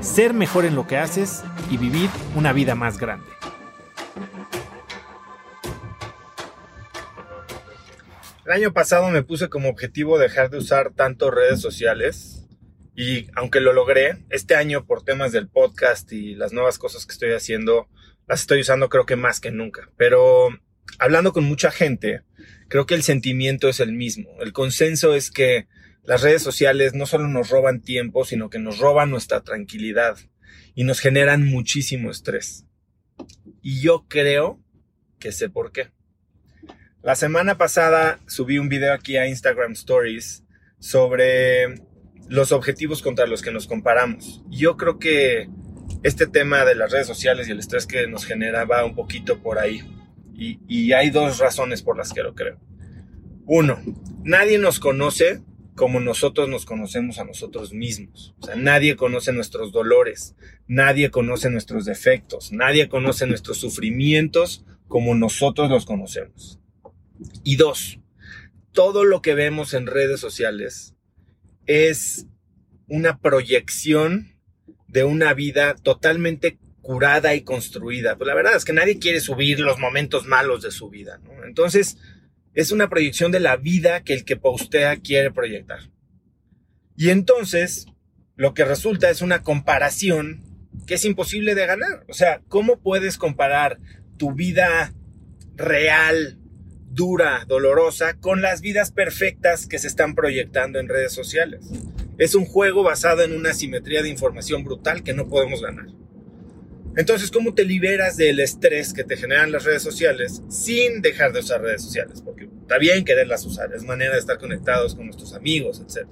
ser 0.00 0.32
mejor 0.34 0.64
en 0.64 0.74
lo 0.74 0.86
que 0.86 0.96
haces 0.96 1.42
y 1.70 1.76
vivir 1.76 2.08
una 2.34 2.52
vida 2.52 2.74
más 2.74 2.98
grande. 2.98 3.26
El 8.46 8.52
año 8.52 8.72
pasado 8.72 9.10
me 9.10 9.22
puse 9.22 9.48
como 9.48 9.68
objetivo 9.68 10.18
dejar 10.18 10.50
de 10.50 10.58
usar 10.58 10.92
tanto 10.94 11.30
redes 11.30 11.60
sociales 11.60 12.48
y 12.96 13.28
aunque 13.36 13.60
lo 13.60 13.72
logré, 13.72 14.24
este 14.30 14.56
año 14.56 14.86
por 14.86 15.04
temas 15.04 15.32
del 15.32 15.48
podcast 15.48 16.12
y 16.12 16.34
las 16.34 16.52
nuevas 16.52 16.78
cosas 16.78 17.06
que 17.06 17.12
estoy 17.12 17.32
haciendo, 17.32 17.88
las 18.26 18.40
estoy 18.40 18.60
usando 18.60 18.88
creo 18.88 19.06
que 19.06 19.16
más 19.16 19.40
que 19.40 19.50
nunca. 19.50 19.90
Pero 19.96 20.48
hablando 20.98 21.32
con 21.32 21.44
mucha 21.44 21.70
gente, 21.70 22.22
creo 22.68 22.86
que 22.86 22.94
el 22.94 23.02
sentimiento 23.02 23.68
es 23.68 23.78
el 23.78 23.92
mismo. 23.92 24.30
El 24.40 24.52
consenso 24.52 25.14
es 25.14 25.30
que 25.30 25.68
las 26.02 26.22
redes 26.22 26.42
sociales 26.42 26.94
no 26.94 27.06
solo 27.06 27.28
nos 27.28 27.50
roban 27.50 27.80
tiempo, 27.80 28.24
sino 28.24 28.50
que 28.50 28.58
nos 28.58 28.78
roban 28.78 29.10
nuestra 29.10 29.42
tranquilidad 29.42 30.16
y 30.74 30.84
nos 30.84 31.00
generan 31.00 31.44
muchísimo 31.44 32.10
estrés. 32.10 32.66
Y 33.62 33.80
yo 33.80 34.06
creo 34.08 34.60
que 35.18 35.32
sé 35.32 35.50
por 35.50 35.72
qué. 35.72 35.90
La 37.02 37.14
semana 37.14 37.58
pasada 37.58 38.20
subí 38.26 38.58
un 38.58 38.68
video 38.68 38.92
aquí 38.92 39.16
a 39.16 39.26
Instagram 39.26 39.72
Stories 39.72 40.44
sobre 40.78 41.74
los 42.28 42.52
objetivos 42.52 43.02
contra 43.02 43.26
los 43.26 43.42
que 43.42 43.50
nos 43.50 43.66
comparamos. 43.66 44.42
Yo 44.48 44.76
creo 44.76 44.98
que 44.98 45.48
este 46.02 46.26
tema 46.26 46.64
de 46.64 46.74
las 46.74 46.92
redes 46.92 47.06
sociales 47.06 47.48
y 47.48 47.52
el 47.52 47.58
estrés 47.58 47.86
que 47.86 48.06
nos 48.06 48.24
genera 48.24 48.64
va 48.64 48.84
un 48.84 48.94
poquito 48.94 49.42
por 49.42 49.58
ahí. 49.58 49.82
Y, 50.34 50.60
y 50.66 50.92
hay 50.92 51.10
dos 51.10 51.38
razones 51.38 51.82
por 51.82 51.98
las 51.98 52.12
que 52.12 52.22
lo 52.22 52.34
creo. 52.34 52.58
Uno, 53.46 53.78
nadie 54.22 54.58
nos 54.58 54.80
conoce 54.80 55.42
como 55.80 55.98
nosotros 55.98 56.46
nos 56.46 56.66
conocemos 56.66 57.18
a 57.20 57.24
nosotros 57.24 57.72
mismos. 57.72 58.34
O 58.38 58.44
sea, 58.44 58.54
nadie 58.54 58.96
conoce 58.96 59.32
nuestros 59.32 59.72
dolores, 59.72 60.36
nadie 60.68 61.10
conoce 61.10 61.48
nuestros 61.48 61.86
defectos, 61.86 62.52
nadie 62.52 62.90
conoce 62.90 63.26
nuestros 63.26 63.56
sufrimientos 63.56 64.62
como 64.88 65.14
nosotros 65.14 65.70
los 65.70 65.86
conocemos. 65.86 66.60
Y 67.44 67.56
dos, 67.56 67.98
todo 68.72 69.04
lo 69.04 69.22
que 69.22 69.32
vemos 69.32 69.72
en 69.72 69.86
redes 69.86 70.20
sociales 70.20 70.96
es 71.64 72.26
una 72.86 73.18
proyección 73.18 74.36
de 74.86 75.04
una 75.04 75.32
vida 75.32 75.76
totalmente 75.76 76.58
curada 76.82 77.34
y 77.34 77.40
construida. 77.40 78.18
Pues 78.18 78.28
la 78.28 78.34
verdad 78.34 78.54
es 78.54 78.66
que 78.66 78.74
nadie 78.74 78.98
quiere 78.98 79.20
subir 79.20 79.60
los 79.60 79.78
momentos 79.78 80.26
malos 80.26 80.60
de 80.60 80.72
su 80.72 80.90
vida. 80.90 81.22
Entonces, 81.46 81.96
es 82.54 82.72
una 82.72 82.88
proyección 82.88 83.32
de 83.32 83.40
la 83.40 83.56
vida 83.56 84.02
que 84.02 84.14
el 84.14 84.24
que 84.24 84.36
postea 84.36 84.96
quiere 84.96 85.30
proyectar. 85.30 85.80
Y 86.96 87.10
entonces, 87.10 87.86
lo 88.36 88.54
que 88.54 88.64
resulta 88.64 89.10
es 89.10 89.22
una 89.22 89.42
comparación 89.42 90.42
que 90.86 90.94
es 90.94 91.04
imposible 91.04 91.54
de 91.54 91.66
ganar. 91.66 92.04
O 92.08 92.14
sea, 92.14 92.42
¿cómo 92.48 92.80
puedes 92.80 93.18
comparar 93.18 93.78
tu 94.16 94.32
vida 94.32 94.92
real, 95.56 96.38
dura, 96.90 97.44
dolorosa, 97.46 98.14
con 98.18 98.42
las 98.42 98.60
vidas 98.60 98.92
perfectas 98.92 99.66
que 99.66 99.78
se 99.78 99.86
están 99.86 100.14
proyectando 100.14 100.78
en 100.78 100.88
redes 100.88 101.12
sociales? 101.12 101.70
Es 102.18 102.34
un 102.34 102.44
juego 102.44 102.82
basado 102.82 103.22
en 103.22 103.34
una 103.34 103.54
simetría 103.54 104.02
de 104.02 104.10
información 104.10 104.64
brutal 104.64 105.02
que 105.02 105.14
no 105.14 105.28
podemos 105.28 105.62
ganar. 105.62 105.86
Entonces, 106.96 107.30
¿cómo 107.30 107.54
te 107.54 107.64
liberas 107.64 108.16
del 108.16 108.40
estrés 108.40 108.92
que 108.92 109.04
te 109.04 109.16
generan 109.16 109.52
las 109.52 109.64
redes 109.64 109.82
sociales 109.82 110.42
sin 110.48 111.02
dejar 111.02 111.32
de 111.32 111.40
usar 111.40 111.62
redes 111.62 111.82
sociales? 111.82 112.20
Porque 112.20 112.48
está 112.62 112.78
bien 112.78 113.04
quererlas 113.04 113.46
usar, 113.46 113.72
es 113.72 113.84
manera 113.84 114.14
de 114.14 114.18
estar 114.18 114.38
conectados 114.38 114.96
con 114.96 115.06
nuestros 115.06 115.34
amigos, 115.34 115.80
etc. 115.80 116.08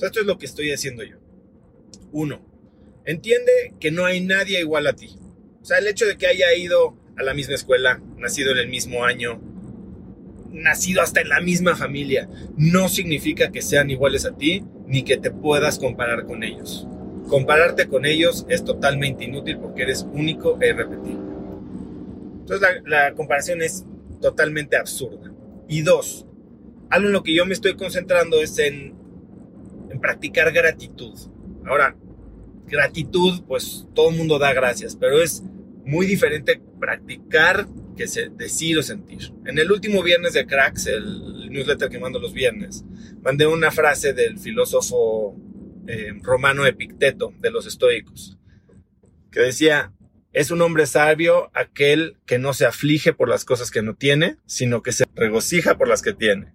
Esto 0.00 0.20
es 0.20 0.26
lo 0.26 0.38
que 0.38 0.46
estoy 0.46 0.72
haciendo 0.72 1.04
yo. 1.04 1.18
Uno, 2.10 2.44
entiende 3.04 3.74
que 3.80 3.90
no 3.90 4.06
hay 4.06 4.20
nadie 4.20 4.60
igual 4.60 4.86
a 4.86 4.94
ti. 4.94 5.18
O 5.60 5.64
sea, 5.64 5.78
el 5.78 5.86
hecho 5.86 6.06
de 6.06 6.16
que 6.16 6.26
haya 6.26 6.54
ido 6.54 6.96
a 7.16 7.22
la 7.22 7.34
misma 7.34 7.54
escuela, 7.54 8.02
nacido 8.16 8.52
en 8.52 8.58
el 8.58 8.68
mismo 8.68 9.04
año, 9.04 9.40
nacido 10.50 11.02
hasta 11.02 11.20
en 11.20 11.28
la 11.28 11.40
misma 11.40 11.76
familia, 11.76 12.28
no 12.56 12.88
significa 12.88 13.52
que 13.52 13.62
sean 13.62 13.90
iguales 13.90 14.24
a 14.24 14.36
ti 14.36 14.64
ni 14.86 15.02
que 15.02 15.18
te 15.18 15.30
puedas 15.30 15.78
comparar 15.78 16.24
con 16.24 16.42
ellos. 16.42 16.86
Compararte 17.28 17.88
con 17.88 18.04
ellos 18.04 18.46
es 18.48 18.64
totalmente 18.64 19.24
inútil 19.24 19.58
porque 19.58 19.82
eres 19.82 20.06
único 20.12 20.58
e 20.60 20.68
irrepetible. 20.68 21.32
Entonces 22.40 22.82
la, 22.84 23.14
comparación 23.14 23.62
es 23.62 23.84
totalmente 24.20 24.76
absurda. 24.76 25.32
Y 25.68 25.82
dos, 25.82 26.26
algo 26.90 27.06
en 27.06 27.12
lo 27.12 27.22
que 27.22 27.34
yo 27.34 27.46
me 27.46 27.54
estoy 27.54 27.74
concentrando 27.74 28.40
es 28.42 28.58
en, 28.58 28.94
en 29.90 30.00
practicar 30.00 30.52
gratitud. 30.52 31.14
Ahora, 31.64 31.96
gratitud, 32.66 33.42
pues 33.46 33.86
todo 33.94 34.10
el 34.10 34.16
mundo 34.16 34.38
da 34.38 34.52
gracias, 34.52 34.96
pero 34.96 35.22
es 35.22 35.42
muy 35.84 36.06
diferente 36.06 36.60
practicar 36.80 37.66
que 37.96 38.06
decir 38.36 38.78
o 38.78 38.82
sentir. 38.82 39.32
En 39.44 39.58
el 39.58 39.70
último 39.70 40.02
viernes 40.02 40.32
de 40.32 40.46
Cracks, 40.46 40.86
el 40.86 41.50
newsletter 41.50 41.88
que 41.88 41.98
mando 41.98 42.18
los 42.18 42.32
viernes, 42.32 42.84
mandé 43.22 43.46
una 43.46 43.70
frase 43.70 44.12
del 44.12 44.38
filósofo 44.38 45.36
eh, 45.86 46.12
romano 46.22 46.66
Epicteto 46.66 47.32
de 47.38 47.50
los 47.50 47.66
estoicos, 47.66 48.38
que 49.30 49.40
decía, 49.40 49.92
es 50.32 50.50
un 50.50 50.62
hombre 50.62 50.86
sabio 50.86 51.50
aquel 51.54 52.16
que 52.26 52.38
no 52.38 52.54
se 52.54 52.66
aflige 52.66 53.12
por 53.12 53.28
las 53.28 53.44
cosas 53.44 53.70
que 53.70 53.82
no 53.82 53.94
tiene, 53.94 54.36
sino 54.46 54.82
que 54.82 54.92
se 54.92 55.04
regocija 55.14 55.76
por 55.76 55.88
las 55.88 56.02
que 56.02 56.12
tiene. 56.12 56.52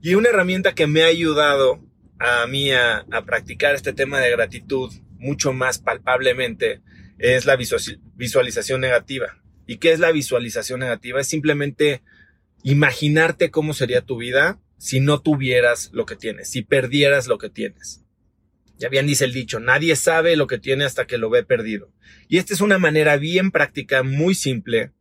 Y 0.00 0.14
una 0.14 0.30
herramienta 0.30 0.74
que 0.74 0.86
me 0.86 1.02
ha 1.02 1.06
ayudado 1.06 1.84
a 2.18 2.46
mí 2.46 2.70
a, 2.72 3.04
a 3.10 3.24
practicar 3.24 3.74
este 3.74 3.92
tema 3.92 4.20
de 4.20 4.30
gratitud 4.30 4.92
mucho 5.18 5.52
más 5.52 5.78
palpablemente 5.78 6.80
es 7.18 7.46
la 7.46 7.56
visualización 7.56 8.80
negativa. 8.80 9.42
¿Y 9.66 9.78
qué 9.78 9.92
es 9.92 9.98
la 9.98 10.12
visualización 10.12 10.80
negativa? 10.80 11.20
Es 11.20 11.26
simplemente 11.26 12.02
imaginarte 12.62 13.50
cómo 13.50 13.74
sería 13.74 14.02
tu 14.02 14.16
vida 14.16 14.58
si 14.78 15.00
no 15.00 15.20
tuvieras 15.20 15.90
lo 15.92 16.06
que 16.06 16.16
tienes, 16.16 16.48
si 16.48 16.62
perdieras 16.62 17.26
lo 17.26 17.38
que 17.38 17.50
tienes. 17.50 18.04
Ya 18.78 18.88
bien 18.88 19.06
dice 19.06 19.24
el 19.24 19.32
dicho, 19.32 19.58
nadie 19.58 19.96
sabe 19.96 20.36
lo 20.36 20.46
que 20.46 20.58
tiene 20.58 20.84
hasta 20.84 21.06
que 21.06 21.18
lo 21.18 21.30
ve 21.30 21.42
perdido. 21.42 21.92
Y 22.28 22.38
esta 22.38 22.54
es 22.54 22.60
una 22.60 22.78
manera 22.78 23.16
bien 23.16 23.50
práctica, 23.50 24.04
muy 24.04 24.34
simple. 24.34 24.92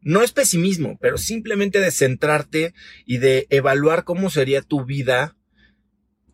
No 0.00 0.22
es 0.22 0.32
pesimismo, 0.32 0.98
pero 1.00 1.18
simplemente 1.18 1.80
de 1.80 1.90
centrarte 1.90 2.72
y 3.04 3.18
de 3.18 3.46
evaluar 3.50 4.04
cómo 4.04 4.30
sería 4.30 4.62
tu 4.62 4.84
vida 4.84 5.36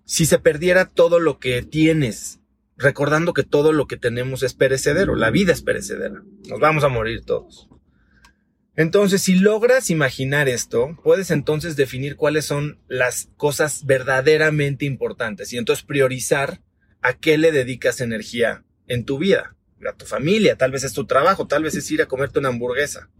si 0.04 0.26
se 0.26 0.38
perdiera 0.38 0.88
todo 0.88 1.18
lo 1.18 1.38
que 1.38 1.62
tienes, 1.62 2.40
recordando 2.76 3.32
que 3.32 3.42
todo 3.42 3.72
lo 3.72 3.86
que 3.86 3.96
tenemos 3.96 4.42
es 4.42 4.54
perecedero, 4.54 5.16
la 5.16 5.30
vida 5.30 5.52
es 5.52 5.62
perecedera, 5.62 6.22
nos 6.48 6.60
vamos 6.60 6.84
a 6.84 6.88
morir 6.88 7.24
todos. 7.24 7.68
Entonces, 8.76 9.22
si 9.22 9.36
logras 9.36 9.88
imaginar 9.90 10.48
esto, 10.48 10.98
puedes 11.04 11.30
entonces 11.30 11.76
definir 11.76 12.16
cuáles 12.16 12.44
son 12.44 12.80
las 12.88 13.28
cosas 13.36 13.86
verdaderamente 13.86 14.84
importantes 14.84 15.52
y 15.52 15.58
entonces 15.58 15.84
priorizar 15.84 16.60
a 17.00 17.14
qué 17.14 17.38
le 17.38 17.52
dedicas 17.52 18.00
energía 18.00 18.64
en 18.88 19.04
tu 19.04 19.18
vida, 19.18 19.54
a 19.88 19.92
tu 19.92 20.06
familia, 20.06 20.56
tal 20.56 20.72
vez 20.72 20.82
es 20.82 20.92
tu 20.92 21.06
trabajo, 21.06 21.46
tal 21.46 21.62
vez 21.62 21.76
es 21.76 21.88
ir 21.90 22.02
a 22.02 22.06
comerte 22.06 22.40
una 22.40 22.48
hamburguesa. 22.48 23.10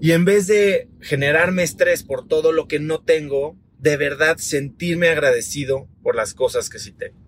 Y 0.00 0.12
en 0.12 0.24
vez 0.24 0.46
de 0.46 0.88
generarme 1.00 1.64
estrés 1.64 2.04
por 2.04 2.28
todo 2.28 2.52
lo 2.52 2.68
que 2.68 2.78
no 2.78 3.02
tengo, 3.02 3.58
de 3.78 3.96
verdad 3.96 4.36
sentirme 4.38 5.08
agradecido 5.08 5.88
por 6.02 6.14
las 6.14 6.34
cosas 6.34 6.68
que 6.68 6.78
sí 6.78 6.92
tengo. 6.92 7.27